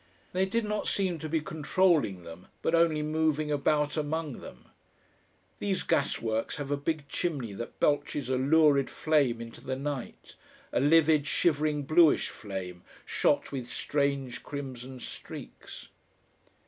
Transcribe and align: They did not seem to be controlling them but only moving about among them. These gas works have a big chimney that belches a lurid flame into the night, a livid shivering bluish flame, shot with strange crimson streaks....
They 0.33 0.47
did 0.47 0.65
not 0.65 0.87
seem 0.87 1.19
to 1.19 1.29
be 1.29 1.41
controlling 1.41 2.23
them 2.23 2.47
but 2.63 2.73
only 2.73 3.03
moving 3.03 3.51
about 3.51 3.95
among 3.95 4.39
them. 4.39 4.65
These 5.59 5.83
gas 5.83 6.19
works 6.19 6.55
have 6.55 6.71
a 6.71 6.75
big 6.75 7.07
chimney 7.07 7.53
that 7.53 7.79
belches 7.79 8.27
a 8.27 8.35
lurid 8.35 8.89
flame 8.89 9.39
into 9.39 9.61
the 9.61 9.75
night, 9.75 10.33
a 10.73 10.79
livid 10.79 11.27
shivering 11.27 11.83
bluish 11.83 12.29
flame, 12.29 12.81
shot 13.05 13.51
with 13.51 13.67
strange 13.69 14.41
crimson 14.41 14.99
streaks.... 14.99 15.89